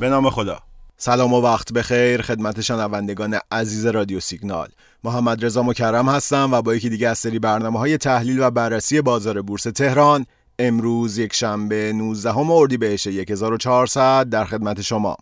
به 0.00 0.08
نام 0.08 0.30
خدا. 0.30 0.58
سلام 0.96 1.32
و 1.32 1.40
وقت 1.40 1.72
بخیر 1.72 2.22
خدمت 2.22 2.60
شنوندگان 2.60 3.38
عزیز 3.52 3.86
رادیو 3.86 4.20
سیگنال. 4.20 4.68
محمد 5.04 5.44
رضا 5.44 5.62
مکرم 5.62 6.08
هستم 6.08 6.52
و 6.52 6.62
با 6.62 6.74
یکی 6.74 6.88
دیگه 6.88 7.08
از 7.08 7.18
سری 7.18 7.38
برنامه 7.38 7.78
های 7.78 7.98
تحلیل 7.98 8.42
و 8.42 8.50
بررسی 8.50 9.00
بازار 9.00 9.42
بورس 9.42 9.62
تهران 9.62 10.26
امروز 10.58 11.18
یک 11.18 11.32
شنبه 11.32 11.92
19 11.92 12.36
اردیبهشت 12.36 13.06
1400 13.06 14.28
در 14.28 14.44
خدمت 14.44 14.82
شما. 14.82 15.16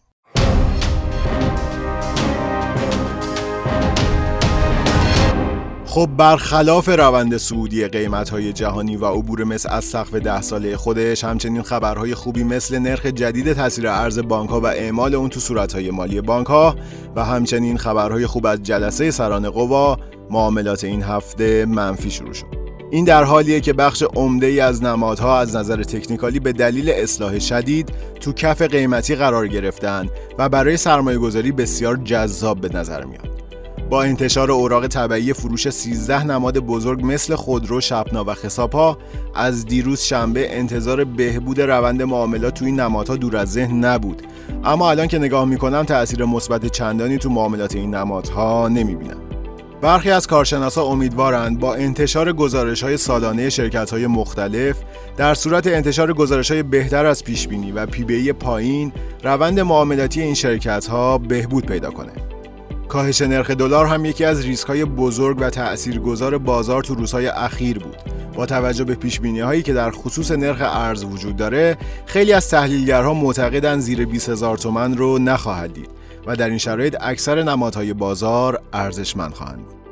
خب 5.94 6.08
برخلاف 6.16 6.88
روند 6.88 7.36
سعودی 7.36 7.82
های 8.32 8.52
جهانی 8.52 8.96
و 8.96 9.04
عبور 9.04 9.44
مثل 9.44 9.68
از 9.72 9.84
سقف 9.84 10.14
ده 10.14 10.42
ساله 10.42 10.76
خودش 10.76 11.24
همچنین 11.24 11.62
خبرهای 11.62 12.14
خوبی 12.14 12.44
مثل 12.44 12.78
نرخ 12.78 13.06
جدید 13.06 13.52
تاثیر 13.52 13.88
ارز 13.88 14.18
بانک 14.18 14.50
ها 14.50 14.60
و 14.60 14.66
اعمال 14.66 15.14
اون 15.14 15.28
تو 15.28 15.66
های 15.74 15.90
مالی 15.90 16.20
بانک 16.20 16.46
ها 16.46 16.76
و 17.16 17.24
همچنین 17.24 17.78
خبرهای 17.78 18.26
خوب 18.26 18.46
از 18.46 18.62
جلسه 18.62 19.10
سران 19.10 19.50
قوا 19.50 19.96
معاملات 20.30 20.84
این 20.84 21.02
هفته 21.02 21.64
منفی 21.64 22.10
شروع 22.10 22.32
شد 22.32 22.46
این 22.90 23.04
در 23.04 23.24
حالیه 23.24 23.60
که 23.60 23.72
بخش 23.72 24.02
عمده 24.02 24.46
ای 24.46 24.60
از 24.60 24.82
نمادها 24.82 25.38
از 25.38 25.56
نظر 25.56 25.82
تکنیکالی 25.82 26.40
به 26.40 26.52
دلیل 26.52 26.90
اصلاح 26.90 27.38
شدید 27.38 27.92
تو 28.20 28.32
کف 28.32 28.62
قیمتی 28.62 29.14
قرار 29.14 29.48
گرفتن 29.48 30.08
و 30.38 30.48
برای 30.48 30.76
سرمایه 30.76 31.18
گذاری 31.18 31.52
بسیار 31.52 31.96
جذاب 31.96 32.60
به 32.60 32.78
نظر 32.78 33.04
میاد. 33.04 33.33
با 33.90 34.02
انتشار 34.02 34.50
اوراق 34.50 34.86
طبعی 34.86 35.32
فروش 35.32 35.68
13 35.68 36.24
نماد 36.24 36.58
بزرگ 36.58 37.00
مثل 37.02 37.34
خودرو، 37.34 37.80
شپنا 37.80 38.24
و 38.24 38.34
خسابها 38.34 38.98
از 39.34 39.66
دیروز 39.66 40.00
شنبه 40.00 40.58
انتظار 40.58 41.04
بهبود 41.04 41.60
روند 41.60 42.02
معاملات 42.02 42.54
تو 42.54 42.64
این 42.64 42.80
نمادها 42.80 43.16
دور 43.16 43.36
از 43.36 43.52
ذهن 43.52 43.84
نبود. 43.84 44.22
اما 44.64 44.90
الان 44.90 45.06
که 45.06 45.18
نگاه 45.18 45.44
می‌کنم 45.44 45.82
تأثیر 45.82 46.24
مثبت 46.24 46.66
چندانی 46.66 47.18
تو 47.18 47.30
معاملات 47.30 47.74
این 47.74 47.94
نمادها 47.94 48.68
نمی‌بینم. 48.68 49.20
برخی 49.80 50.10
از 50.10 50.26
کارشناسا 50.26 50.82
امیدوارند 50.82 51.60
با 51.60 51.74
انتشار 51.74 52.32
گزارش 52.32 52.82
های 52.82 52.96
سالانه 52.96 53.50
شرکت 53.50 53.90
های 53.90 54.06
مختلف 54.06 54.76
در 55.16 55.34
صورت 55.34 55.66
انتشار 55.66 56.12
گزارش 56.12 56.50
های 56.50 56.62
بهتر 56.62 57.06
از 57.06 57.24
پیش 57.24 57.48
بینی 57.48 57.72
و 57.72 57.86
پی 57.86 58.32
پایین 58.32 58.92
روند 59.22 59.60
معاملاتی 59.60 60.20
این 60.20 60.34
شرکت 60.34 60.86
ها 60.86 61.18
بهبود 61.18 61.66
پیدا 61.66 61.90
کنه. 61.90 62.12
کاهش 62.94 63.22
نرخ 63.22 63.50
دلار 63.50 63.86
هم 63.86 64.04
یکی 64.04 64.24
از 64.24 64.44
ریسک 64.44 64.66
های 64.66 64.84
بزرگ 64.84 65.36
و 65.40 65.50
تاثیرگذار 65.50 66.38
بازار 66.38 66.82
تو 66.82 66.94
روزهای 66.94 67.26
اخیر 67.26 67.78
بود. 67.78 67.96
با 68.34 68.46
توجه 68.46 68.84
به 68.84 68.94
پیش 68.94 69.20
هایی 69.20 69.62
که 69.62 69.72
در 69.72 69.90
خصوص 69.90 70.30
نرخ 70.30 70.58
ارز 70.60 71.04
وجود 71.04 71.36
داره، 71.36 71.76
خیلی 72.06 72.32
از 72.32 72.50
تحلیلگرها 72.50 73.14
معتقدن 73.14 73.78
زیر 73.78 74.06
20 74.06 74.28
هزار 74.28 74.56
تومن 74.56 74.96
رو 74.96 75.18
نخواهد 75.18 75.72
دید 75.72 75.90
و 76.26 76.36
در 76.36 76.48
این 76.48 76.58
شرایط 76.58 76.96
اکثر 77.00 77.42
نمادهای 77.42 77.92
بازار 77.92 78.62
ارزشمند 78.72 79.32
خواهند 79.32 79.58
بود. 79.58 79.83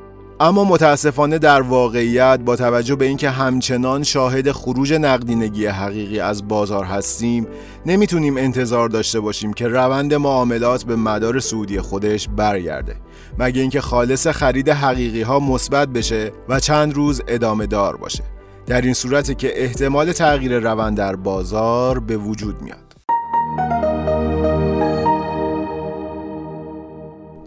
اما 0.43 0.65
متاسفانه 0.65 1.39
در 1.39 1.63
واقعیت 1.63 2.41
با 2.45 2.57
توجه 2.57 2.95
به 2.95 3.05
اینکه 3.05 3.31
همچنان 3.31 4.03
شاهد 4.03 4.53
خروج 4.53 4.93
نقدینگی 4.93 5.67
حقیقی 5.67 6.21
از 6.21 6.49
بازار 6.49 6.85
هستیم 6.85 7.47
نمی‌تونیم 7.87 8.37
انتظار 8.37 8.89
داشته 8.89 9.21
باشیم 9.21 9.53
که 9.53 9.69
روند 9.69 10.15
معاملات 10.15 10.85
به 10.85 10.97
مدار 10.97 11.41
سعودی 11.41 11.81
خودش 11.81 12.29
برگرده. 12.29 12.97
مگه 13.39 13.61
اینکه 13.61 13.81
خالص 13.81 14.27
خرید 14.27 14.69
حقیقی 14.69 15.23
ها 15.23 15.41
مثبت 15.41 15.89
بشه 15.89 16.33
و 16.49 16.61
چند 16.61 16.95
روز 16.95 17.23
ادامه 17.29 17.67
دار 17.67 17.97
باشه. 17.97 18.25
در 18.67 18.81
این 18.81 18.95
صورت 18.95 19.39
که 19.39 19.63
احتمال 19.63 20.13
تغییر 20.13 20.59
روند 20.59 20.97
در 20.97 21.17
بازار 21.17 21.99
به 22.01 22.17
وجود 22.17 22.63
میاد. 22.63 22.92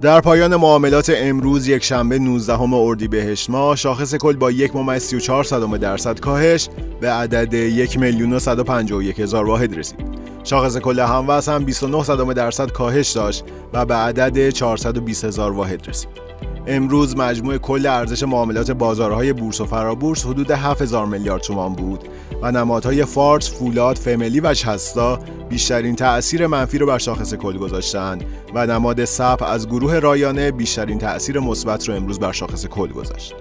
در 0.05 0.21
پایان 0.21 0.55
معاملات 0.55 1.11
امروز 1.15 1.67
یک 1.67 1.83
شنبه 1.83 2.19
19 2.19 2.61
اردیبهشت 2.61 3.49
ماه 3.49 3.75
شاخص 3.75 4.15
کل 4.15 4.35
با 4.35 4.51
یک 4.51 4.75
ممیز 4.75 5.01
34 5.01 5.43
صدم 5.43 5.77
درصد 5.77 6.19
کاهش 6.19 6.69
به 7.01 7.11
عدد 7.11 7.53
یک 7.53 7.99
میلیون 7.99 8.33
و 8.33 8.39
151 8.39 9.19
هزار 9.19 9.45
واحد 9.45 9.77
رسید. 9.77 9.99
شاخص 10.43 10.77
کل 10.77 10.99
هموز 10.99 11.49
هم 11.49 11.65
29 11.65 12.03
صدم 12.03 12.33
درصد 12.33 12.71
کاهش 12.71 13.11
داشت 13.11 13.43
و 13.73 13.85
به 13.85 13.95
عدد 13.95 14.49
420 14.49 15.25
هزار 15.25 15.51
واحد 15.51 15.89
رسید. 15.89 16.24
امروز 16.67 17.17
مجموع 17.17 17.57
کل 17.57 17.85
ارزش 17.85 18.23
معاملات 18.23 18.71
بازارهای 18.71 19.33
بورس 19.33 19.61
و 19.61 19.65
فرابورس 19.65 20.25
حدود 20.25 20.51
7000 20.51 21.05
میلیارد 21.05 21.41
تومان 21.41 21.73
بود 21.73 22.03
و 22.41 22.51
نمادهای 22.51 23.05
فارس، 23.05 23.51
فولاد، 23.51 23.95
فملی 23.95 24.39
و 24.39 24.53
چستا 24.53 25.19
بیشترین 25.49 25.95
تأثیر 25.95 26.47
منفی 26.47 26.77
رو 26.77 26.87
بر 26.87 26.97
شاخص 26.97 27.33
کل 27.33 27.57
گذاشتند 27.57 28.25
و 28.53 28.67
نماد 28.67 29.05
سپ 29.05 29.43
از 29.47 29.67
گروه 29.67 29.99
رایانه 29.99 30.51
بیشترین 30.51 30.99
تأثیر 30.99 31.39
مثبت 31.39 31.89
رو 31.89 31.95
امروز 31.95 32.19
بر 32.19 32.31
شاخص 32.31 32.65
کل 32.65 32.87
گذاشت. 32.87 33.35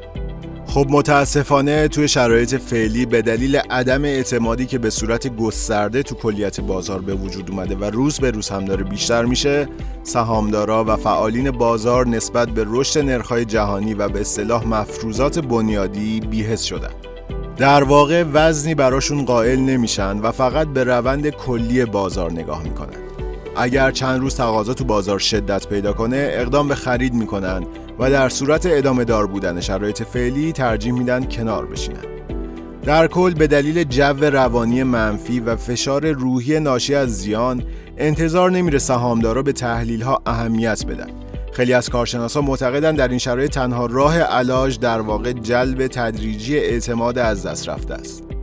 خب 0.74 0.86
متاسفانه 0.90 1.88
توی 1.88 2.08
شرایط 2.08 2.54
فعلی 2.54 3.06
به 3.06 3.22
دلیل 3.22 3.56
عدم 3.56 4.04
اعتمادی 4.04 4.66
که 4.66 4.78
به 4.78 4.90
صورت 4.90 5.36
گسترده 5.36 6.02
تو 6.02 6.14
کلیت 6.14 6.60
بازار 6.60 7.00
به 7.00 7.14
وجود 7.14 7.50
اومده 7.50 7.74
و 7.74 7.84
روز 7.84 8.18
به 8.18 8.30
روز 8.30 8.48
هم 8.48 8.64
داره 8.64 8.84
بیشتر 8.84 9.24
میشه 9.24 9.68
سهامدارا 10.02 10.84
و 10.84 10.96
فعالین 10.96 11.50
بازار 11.50 12.06
نسبت 12.06 12.48
به 12.48 12.64
رشد 12.68 13.00
نرخ‌های 13.00 13.44
جهانی 13.44 13.94
و 13.94 14.08
به 14.08 14.20
اصطلاح 14.20 14.66
مفروضات 14.66 15.38
بنیادی 15.38 16.20
بیهس 16.20 16.62
شدن. 16.62 16.92
در 17.56 17.84
واقع 17.84 18.24
وزنی 18.32 18.74
براشون 18.74 19.24
قائل 19.24 19.58
نمیشن 19.58 20.18
و 20.18 20.32
فقط 20.32 20.66
به 20.66 20.84
روند 20.84 21.28
کلی 21.28 21.84
بازار 21.84 22.32
نگاه 22.32 22.62
می‌کنن. 22.62 23.03
اگر 23.56 23.90
چند 23.90 24.20
روز 24.20 24.34
تقاضا 24.34 24.74
تو 24.74 24.84
بازار 24.84 25.18
شدت 25.18 25.66
پیدا 25.66 25.92
کنه 25.92 26.28
اقدام 26.32 26.68
به 26.68 26.74
خرید 26.74 27.14
می‌کنن 27.14 27.66
و 27.98 28.10
در 28.10 28.28
صورت 28.28 28.66
ادامه 28.70 29.04
دار 29.04 29.26
بودن 29.26 29.60
شرایط 29.60 30.02
فعلی 30.02 30.52
ترجیح 30.52 30.92
میدن 30.92 31.24
کنار 31.24 31.66
بشینن. 31.66 32.04
در 32.82 33.06
کل 33.06 33.34
به 33.34 33.46
دلیل 33.46 33.84
جو 33.84 34.30
روانی 34.30 34.82
منفی 34.82 35.40
و 35.40 35.56
فشار 35.56 36.12
روحی 36.12 36.60
ناشی 36.60 36.94
از 36.94 37.18
زیان 37.18 37.64
انتظار 37.98 38.50
نمیره 38.50 38.78
سهامدارا 38.78 39.42
به 39.42 39.52
تحلیل 39.52 40.02
ها 40.02 40.22
اهمیت 40.26 40.86
بدن. 40.86 41.08
خیلی 41.52 41.72
از 41.72 41.88
کارشناسا 41.88 42.40
معتقدند 42.40 42.98
در 42.98 43.08
این 43.08 43.18
شرایط 43.18 43.50
تنها 43.50 43.86
راه 43.86 44.18
علاج 44.18 44.78
در 44.78 45.00
واقع 45.00 45.32
جلب 45.32 45.86
تدریجی 45.86 46.58
اعتماد 46.58 47.18
از 47.18 47.46
دست 47.46 47.68
رفته 47.68 47.94
است. 47.94 48.33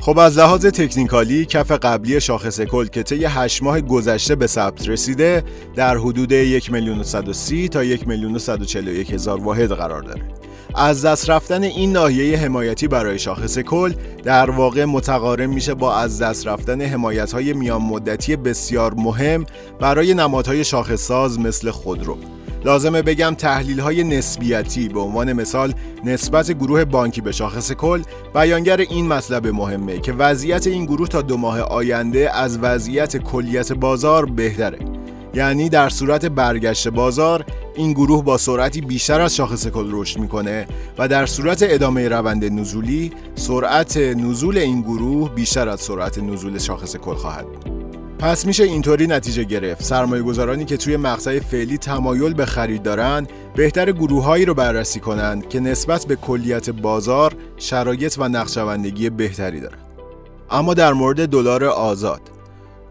خب 0.00 0.18
از 0.18 0.38
لحاظ 0.38 0.66
تکنیکالی 0.66 1.44
کف 1.44 1.70
قبلی 1.70 2.20
شاخص 2.20 2.60
کل 2.60 2.86
که 2.86 3.02
طی 3.02 3.24
8 3.24 3.62
ماه 3.62 3.80
گذشته 3.80 4.34
به 4.34 4.46
ثبت 4.46 4.88
رسیده 4.88 5.44
در 5.74 5.96
حدود 5.96 6.32
1 6.32 6.72
میلیون 6.72 7.02
تا 7.72 7.84
1 7.84 8.08
میلیون 8.08 8.38
هزار 9.10 9.40
واحد 9.40 9.72
قرار 9.72 10.02
داره. 10.02 10.22
از 10.74 11.04
دست 11.04 11.30
رفتن 11.30 11.62
این 11.62 11.92
ناحیه 11.92 12.38
حمایتی 12.38 12.88
برای 12.88 13.18
شاخص 13.18 13.58
کل 13.58 13.92
در 14.24 14.50
واقع 14.50 14.84
متقارن 14.84 15.46
میشه 15.46 15.74
با 15.74 15.96
از 15.96 16.22
دست 16.22 16.46
رفتن 16.46 16.80
حمایت 16.80 17.32
های 17.32 17.52
میان 17.52 17.82
مدتی 17.82 18.36
بسیار 18.36 18.94
مهم 18.94 19.46
برای 19.80 20.14
نمادهای 20.14 20.64
شاخص 20.64 21.00
ساز 21.00 21.40
مثل 21.40 21.70
خودرو. 21.70 22.16
لازمه 22.64 23.02
بگم 23.02 23.34
تحلیل 23.34 23.80
های 23.80 24.04
نسبیتی 24.04 24.88
به 24.88 25.00
عنوان 25.00 25.32
مثال 25.32 25.72
نسبت 26.04 26.52
گروه 26.52 26.84
بانکی 26.84 27.20
به 27.20 27.32
شاخص 27.32 27.72
کل 27.72 28.02
بیانگر 28.34 28.76
این 28.76 29.06
مطلب 29.06 29.46
مهمه 29.46 29.98
که 29.98 30.12
وضعیت 30.12 30.66
این 30.66 30.84
گروه 30.84 31.08
تا 31.08 31.22
دو 31.22 31.36
ماه 31.36 31.60
آینده 31.60 32.36
از 32.36 32.58
وضعیت 32.58 33.16
کلیت 33.16 33.72
بازار 33.72 34.26
بهتره. 34.26 34.78
یعنی 35.34 35.68
در 35.68 35.88
صورت 35.88 36.26
برگشت 36.26 36.88
بازار 36.88 37.44
این 37.76 37.92
گروه 37.92 38.24
با 38.24 38.38
سرعتی 38.38 38.80
بیشتر 38.80 39.20
از 39.20 39.36
شاخص 39.36 39.66
کل 39.66 39.88
رشد 39.90 40.20
می‌کنه 40.20 40.66
و 40.98 41.08
در 41.08 41.26
صورت 41.26 41.64
ادامه 41.68 42.08
روند 42.08 42.44
نزولی 42.44 43.12
سرعت 43.34 43.96
نزول 43.96 44.58
این 44.58 44.80
گروه 44.80 45.34
بیشتر 45.34 45.68
از 45.68 45.80
سرعت 45.80 46.18
نزول 46.18 46.58
شاخص 46.58 46.96
کل 46.96 47.14
خواهد 47.14 47.46
بود. 47.46 47.77
پس 48.18 48.46
میشه 48.46 48.64
اینطوری 48.64 49.06
نتیجه 49.06 49.44
گرفت. 49.44 49.82
سرمایه 49.82 50.22
گذارانی 50.22 50.64
که 50.64 50.76
توی 50.76 50.96
مقطع 50.96 51.38
فعلی 51.38 51.78
تمایل 51.78 52.34
به 52.34 52.46
خرید 52.46 52.82
دارن 52.82 53.26
بهتر 53.56 53.92
گروههایی 53.92 54.44
رو 54.44 54.54
بررسی 54.54 55.00
کنند 55.00 55.48
که 55.48 55.60
نسبت 55.60 56.06
به 56.06 56.16
کلیت 56.16 56.70
بازار 56.70 57.34
شرایط 57.56 58.16
و 58.18 58.28
نقشوندگی 58.28 59.10
بهتری 59.10 59.60
دارند 59.60 59.82
اما 60.50 60.74
در 60.74 60.92
مورد 60.92 61.28
دلار 61.28 61.64
آزاد. 61.64 62.20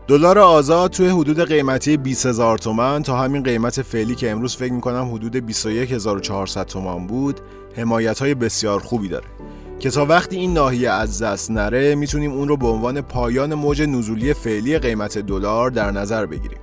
دلار 0.07 0.39
آزاد 0.39 0.91
توی 0.91 1.07
حدود 1.07 1.39
قیمتی 1.39 1.97
20000 1.97 2.57
تومان 2.57 3.03
تا 3.03 3.18
همین 3.18 3.44
قیمت 3.44 3.81
فعلی 3.81 4.15
که 4.15 4.31
امروز 4.31 4.56
فکر 4.56 4.73
می‌کنم 4.73 5.12
حدود 5.13 5.35
21400 5.35 6.65
تومان 6.65 7.07
بود 7.07 7.39
حمایت 7.75 8.19
های 8.19 8.35
بسیار 8.35 8.80
خوبی 8.80 9.07
داره. 9.07 9.27
که 9.79 9.89
تا 9.89 10.06
وقتی 10.06 10.38
این 10.38 10.53
ناحیه 10.53 10.89
از 10.89 11.21
دست 11.21 11.51
نره 11.51 11.95
می‌تونیم 11.95 12.31
اون 12.31 12.47
رو 12.47 12.57
به 12.57 12.68
عنوان 12.68 13.01
پایان 13.01 13.53
موج 13.53 13.81
نزولی 13.81 14.33
فعلی 14.33 14.79
قیمت 14.79 15.18
دلار 15.18 15.69
در 15.69 15.91
نظر 15.91 16.25
بگیریم. 16.25 16.57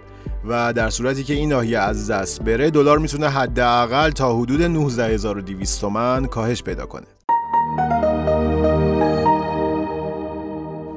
و 0.49 0.73
در 0.73 0.91
صورتی 0.91 1.25
که 1.25 1.35
این 1.35 1.49
ناحیه 1.49 1.79
از 1.79 2.11
دست 2.11 2.43
بره 2.43 2.71
دلار 2.71 2.99
می‌تونه 2.99 3.29
حداقل 3.29 4.11
تا 4.11 4.37
حدود 4.37 4.63
19200 4.63 5.81
تومن 5.81 6.27
کاهش 6.27 6.63
پیدا 6.63 6.87
کنه. 6.87 7.07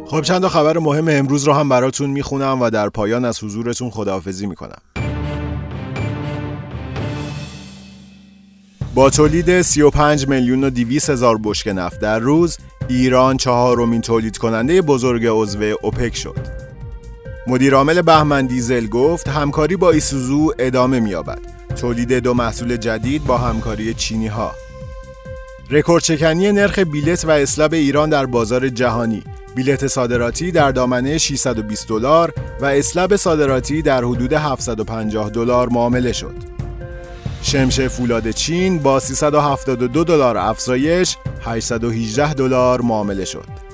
خب 0.06 0.22
چند 0.22 0.48
خبر 0.48 0.78
مهم 0.78 1.08
امروز 1.08 1.44
رو 1.44 1.54
هم 1.54 1.70
براتون 1.70 2.10
می‌خونم 2.10 2.62
و 2.62 2.70
در 2.70 2.90
پایان 2.90 3.26
از 3.26 3.44
حضورتون 3.44 3.90
خداحافظی 3.90 4.48
می‌کنم. 4.48 4.82
با 8.98 9.10
تولید 9.10 9.62
35 9.62 10.28
میلیون 10.28 10.64
و 10.64 10.70
200 10.70 11.10
هزار 11.10 11.40
بشک 11.44 11.68
نفت 11.68 12.00
در 12.00 12.20
روز 12.20 12.58
ایران 12.88 13.38
چهارمین 13.38 14.02
تولید 14.02 14.38
کننده 14.38 14.82
بزرگ 14.82 15.26
عضو 15.30 15.76
اوپک 15.82 16.16
شد. 16.16 16.48
مدیرعامل 17.48 18.02
بهمن 18.02 18.46
دیزل 18.46 18.88
گفت 18.88 19.28
همکاری 19.28 19.76
با 19.76 19.92
ایسوزو 19.92 20.54
ادامه 20.60 21.00
می‌یابد. 21.00 21.40
تولید 21.76 22.14
دو 22.14 22.34
محصول 22.34 22.78
جدید 22.78 23.24
با 23.24 23.38
همکاری 23.38 23.94
چینی 23.94 24.28
ها. 24.28 24.52
رکورد 25.70 26.04
چکنی 26.04 26.52
نرخ 26.52 26.80
بیلت 26.80 27.26
و 27.26 27.32
اسلاب 27.32 27.74
ایران 27.74 28.10
در 28.10 28.26
بازار 28.26 28.70
جهانی. 28.70 29.24
بیلت 29.56 29.88
صادراتی 29.88 30.52
در 30.52 30.72
دامنه 30.72 31.18
620 31.18 31.88
دلار 31.88 32.34
و 32.62 32.66
اسلب 32.66 33.16
صادراتی 33.16 33.82
در 33.82 34.04
حدود 34.04 34.34
750 34.34 35.30
دلار 35.30 35.70
معامله 35.70 36.14
شد. 36.14 36.57
شمش 37.42 37.80
فولاد 37.80 38.32
چین 38.32 38.80
با 38.80 39.00
372 39.00 40.04
دلار 40.04 40.38
افزایش 40.38 41.18
818 41.42 42.34
دلار 42.34 42.82
معامله 42.82 43.26
شد. 43.26 43.68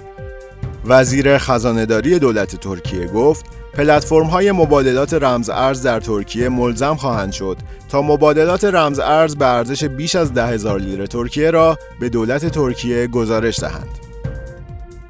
وزیر 0.86 1.38
خزانهداری 1.38 2.19
دولت 2.19 2.56
ترکیه 2.56 3.07
گفت 3.07 3.45
پلتفرم 3.74 4.25
های 4.25 4.51
مبادلات 4.51 5.13
رمز 5.13 5.50
ارز 5.50 5.81
در 5.81 6.00
ترکیه 6.00 6.50
ملزم 6.50 6.95
خواهند 6.95 7.31
شد 7.31 7.57
تا 7.89 8.01
مبادلات 8.01 8.65
رمز 8.65 9.00
ارز 9.00 9.36
به 9.36 9.45
ارزش 9.45 9.83
بیش 9.83 10.15
از 10.15 10.33
ده 10.33 10.48
هزار 10.48 10.80
لیر 10.80 11.06
ترکیه 11.06 11.51
را 11.51 11.77
به 12.00 12.10
دولت 12.10 12.45
ترکیه 12.45 13.07
گزارش 13.07 13.60
دهند. 13.60 14.12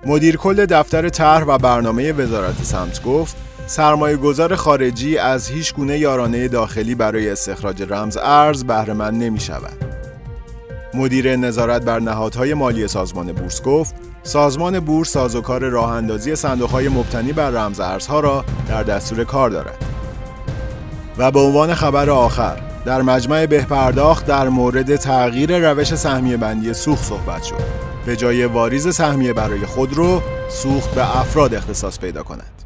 مدیر 0.05 0.37
کل 0.37 0.65
دفتر 0.65 1.09
طرح 1.09 1.43
و 1.43 1.57
برنامه 1.57 2.11
وزارت 2.11 2.63
سمت 2.63 3.03
گفت 3.03 3.35
سرمایه 3.67 4.17
گذار 4.17 4.55
خارجی 4.55 5.17
از 5.17 5.47
هیچ 5.47 5.73
گونه 5.73 5.99
یارانه 5.99 6.47
داخلی 6.47 6.95
برای 6.95 7.29
استخراج 7.29 7.83
رمز 7.89 8.17
ارز 8.17 8.63
بهره 8.63 8.93
مند 8.93 9.23
نمی 9.23 9.39
شود. 9.39 9.85
مدیر 10.93 11.35
نظارت 11.35 11.81
بر 11.81 11.99
نهادهای 11.99 12.53
مالی 12.53 12.87
سازمان 12.87 13.31
بورس 13.31 13.61
گفت 13.61 13.95
سازمان 14.23 14.79
بورس 14.79 15.09
سازوکار 15.09 15.63
راه 15.69 15.91
اندازی 15.91 16.35
صندوقهای 16.35 16.89
مبتنی 16.89 17.33
بر 17.33 17.49
رمز 17.49 17.79
ارزها 17.79 18.19
را 18.19 18.45
در 18.67 18.83
دستور 18.83 19.23
کار 19.23 19.49
دارد. 19.49 19.85
و 21.17 21.31
به 21.31 21.39
عنوان 21.39 21.73
خبر 21.73 22.09
آخر 22.09 22.57
در 22.85 23.01
مجمع 23.01 23.45
بهپرداخت 23.45 24.25
در 24.25 24.49
مورد 24.49 24.95
تغییر 24.95 25.71
روش 25.71 25.95
سهمیه 25.95 26.37
بندی 26.37 26.73
سوخت 26.73 27.03
صحبت 27.03 27.43
شد. 27.43 27.92
به 28.05 28.15
جای 28.15 28.45
واریز 28.45 28.95
سهمیه 28.95 29.33
برای 29.33 29.65
خودرو، 29.65 30.21
سوخت 30.49 30.95
به 30.95 31.17
افراد 31.17 31.53
اختصاص 31.53 31.99
پیدا 31.99 32.23
کند. 32.23 32.63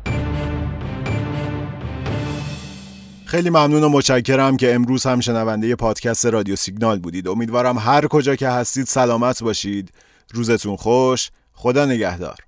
خیلی 3.26 3.50
ممنون 3.50 3.84
و 3.84 3.90
متشکرم 3.90 4.58
که 4.58 4.76
امروز 4.76 5.06
هم 5.06 5.20
شنونده 5.20 5.76
پادکست 5.76 6.26
رادیو 6.26 6.56
سیگنال 6.56 7.00
بودید. 7.00 7.28
امیدوارم 7.28 7.78
هر 7.78 8.08
کجا 8.08 8.36
که 8.36 8.50
هستید 8.50 8.86
سلامت 8.86 9.44
باشید. 9.44 9.92
روزتون 10.34 10.76
خوش. 10.76 11.30
خدا 11.54 11.86
نگهدار. 11.86 12.47